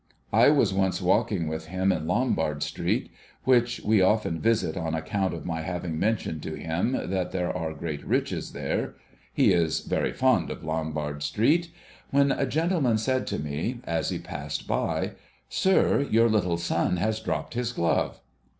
[0.33, 3.11] I was once walking with him in Lombard Street,
[3.43, 7.71] which we often visit on account of my having mentioned to him that there are
[7.71, 8.95] great riches there—
[9.35, 11.67] he is very fond of Lombard Street
[12.09, 15.11] •—when a gentleman said to me as he passed by,'
[15.49, 18.19] Sir, your little son has dropped his glove.'